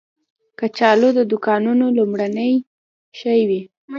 کچالو 0.59 1.09
د 1.17 1.19
دوکانونو 1.31 1.85
لومړنی 1.97 2.53
شی 3.19 3.41
وي 3.49 3.61